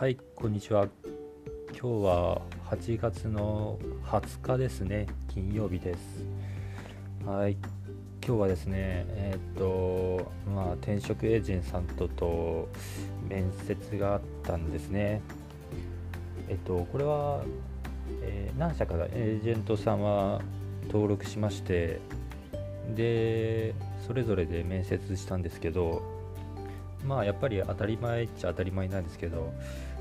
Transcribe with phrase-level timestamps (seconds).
[0.00, 0.88] はいこんにちは。
[1.72, 5.06] 今日は8月の20日ですね。
[5.28, 6.24] 金曜日です。
[7.26, 7.58] はい。
[8.26, 12.68] 今日はですねえー、っとまあ転職エージェントさんとと
[13.28, 15.20] 面接があったんですね。
[16.48, 17.44] えっとこれは、
[18.22, 20.40] えー、何社かがエージェントさんは
[20.86, 22.00] 登録しまして
[22.96, 23.74] で
[24.06, 26.00] それぞれで面接したんですけど
[27.04, 29.52] まあやっぱり当たり前っちゃ当たり前なんですけど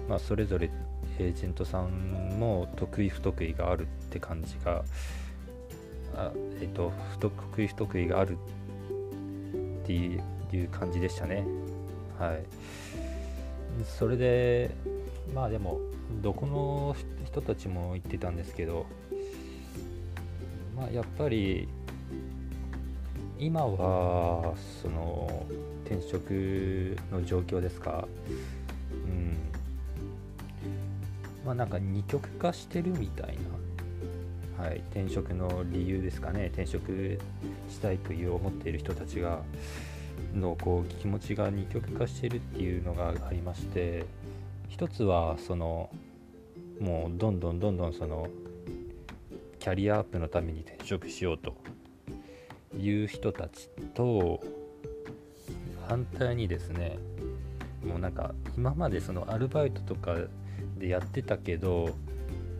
[0.09, 0.71] まあ、それぞれ
[1.19, 4.83] エージェントさんも得意不得意があるって感じが
[6.15, 8.35] あえっ、ー、と得意不得意がある
[9.83, 11.45] っていう感じでしたね。
[12.17, 12.43] はい。
[13.85, 14.71] それで
[15.35, 15.79] まあでも
[16.23, 18.87] どこの人たちも言ってたんですけど
[20.75, 21.67] まあやっぱり
[23.37, 25.45] 今はその
[25.85, 28.07] 転職の状況ですか。
[31.49, 33.35] まあ、なんか二極化してるみたい
[34.59, 36.51] な、はい、転職の理由ですかね。
[36.53, 37.17] 転職
[37.71, 39.41] したいという思っている人たちが
[40.35, 44.05] のこう気持ちが二極化してるっていうのがありまして
[44.67, 45.89] 一つはその
[46.79, 48.27] もうどんどんどんどんその
[49.57, 51.55] キャリアアップのために転職しようと。
[52.77, 54.39] いう人たちと
[55.87, 56.99] 反対にですね
[57.83, 60.15] もうなんか今までそのアルバイトとか
[60.79, 61.95] でやってたけど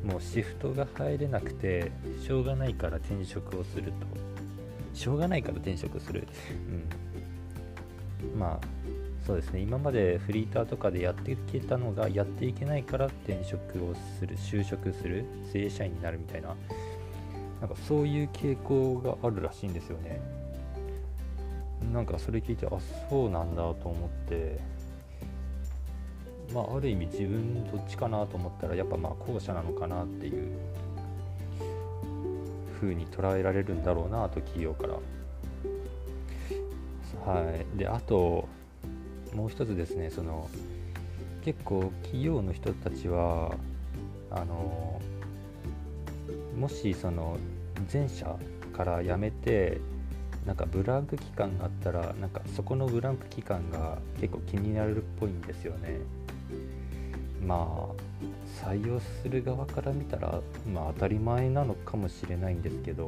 [0.04, 1.92] もうシフトが入れなくて
[2.24, 4.30] しょうがないから転職をすると。
[4.94, 6.28] しょうがないから転職する、
[8.34, 8.68] うん、まあ
[9.26, 9.62] そうですね。
[9.62, 16.56] 今までフリーターとかでやっていけたのがやっていけないから転職をする就職する正社員になるみたいな
[17.62, 20.20] なんかそういう傾向があるらしいんですよね。
[21.94, 22.72] なんかそれ聞いてあ
[23.10, 24.60] そうなんだと思って。
[26.54, 30.58] まあ、ある意味自分どっちかなと思ったらやっぱまあ後者なのかなっていう
[32.80, 34.94] 風に捉えられるんだろうなと企業から。
[37.26, 38.48] はい、であと
[39.36, 40.50] もう一つですねその
[41.44, 43.56] 結構企業の人たちは
[44.32, 45.02] あの
[46.58, 47.38] もしその
[47.92, 48.36] 前者
[48.76, 49.80] から辞めて
[50.46, 56.00] なんかブランク期間があったらなんかそこのブランク期間が結構気になるっぽいんですよね。
[57.46, 60.42] まあ採用する側から見たら、
[60.72, 63.08] まあ、当たり前なのかもしれないんですけど、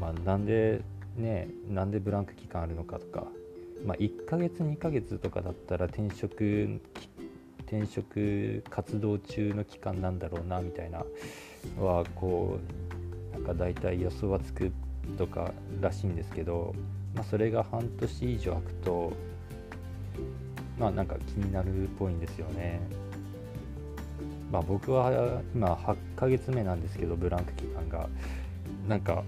[0.00, 0.82] まあ、なんで
[1.16, 3.26] ねなんでブランク期間あるのかとか、
[3.84, 6.80] まあ、1ヶ月2ヶ月とかだったら転職
[7.66, 11.04] 転職活動中の期間なんだろうなみたいな
[11.78, 12.58] はこ
[13.32, 14.72] うなんか大体予想はつく
[15.18, 16.74] とからしいんですけど、
[17.14, 19.12] まあ、それが半年以上空くと
[20.78, 22.80] まあなんか気になるっぽいんですよね。
[24.50, 28.08] まあ僕は今8ヶ月目なんですけどブランク期間が
[28.88, 29.24] なんか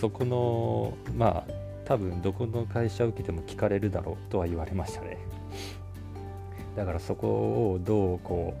[0.00, 1.52] そこのまあ
[1.84, 5.16] 多分どこの会社を受けても聞かれるだろうとは言われましたね。
[6.76, 8.54] だからそこをどうこ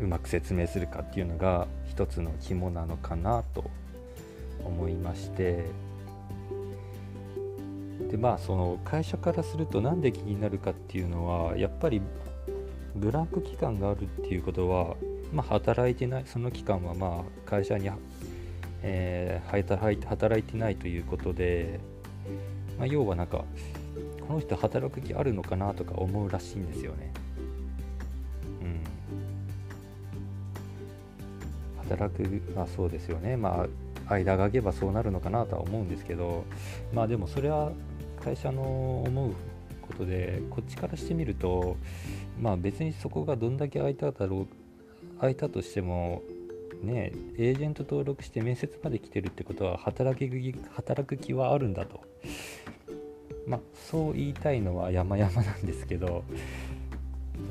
[0.00, 3.64] ううまく説明するかっていうのが一つの肝なのかなと
[4.64, 5.64] 思いまして
[8.08, 12.00] でまあその会社からすると何で気になるかっていうのはやっぱり
[12.96, 14.96] ブランク期間があるっていうことは、
[15.32, 17.90] まあ、働いてないその期間はまあ会社に、
[18.82, 21.80] えー、働いていないということで、
[22.78, 23.44] まあ、要はなんか
[24.26, 27.12] この人働く気あるのかなとか思うらしいんですよね。
[28.62, 28.80] うん、
[31.88, 32.22] 働く
[32.54, 33.66] まあそうですよねまあ
[34.08, 36.44] 間が空けばそうなるのかなとは思うんですけど
[36.92, 37.72] まあでもそれは
[38.22, 39.32] 会社の思う
[39.82, 41.76] ことでこっちからしてみると
[42.40, 44.46] まあ別にそこがどんだけ空いただろう
[45.18, 46.22] 空いたとしても
[46.82, 52.00] ねエージェント登録して面接まで来てるってことは働き働く気はあるんだと。
[53.46, 53.60] まあ
[53.90, 56.22] そう言いたいのは山々なんですけど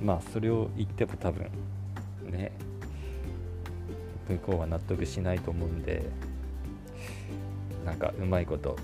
[0.02, 1.50] まあそれを言っても多分
[2.30, 2.52] ね
[4.30, 6.04] 向こうは納得しないと思うんで
[7.88, 8.76] なんかうまいこと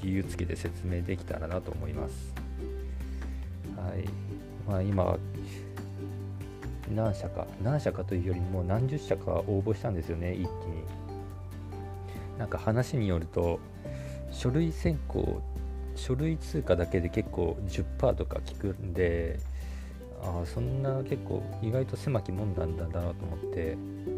[0.00, 2.32] 理由付きで説明できたらなと思います。
[3.76, 4.08] はい。
[4.64, 5.18] まあ、今
[6.94, 10.48] 何社か何社かというよりも何十社か応募したんですよね一気に。
[12.38, 13.58] なんか話によると
[14.30, 15.42] 書類選考
[15.96, 19.40] 書類通過だけで結構10%とか聞くんで
[20.22, 24.15] ああそんな結構意外と狭きもんなんだなと思って。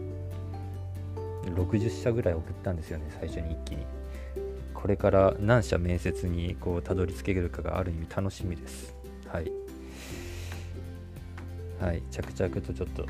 [1.54, 3.86] 60社ぐらい送ったんですよね最初に一気に。
[4.74, 8.94] これから何社面接にこうたどり着けるかがある意味楽しみです。
[9.26, 9.50] はい。
[11.80, 12.02] はい。
[12.10, 13.04] 着々とちょっと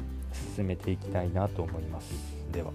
[0.57, 2.13] 進めていきたいなと思います。
[2.53, 2.73] では。